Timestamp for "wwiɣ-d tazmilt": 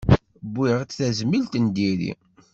0.49-1.53